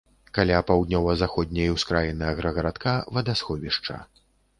[0.35, 3.99] Каля паўднёва-заходняй ускраіны аграгарадка вадасховішча.